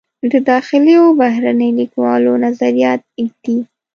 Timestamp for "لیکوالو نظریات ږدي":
1.79-3.57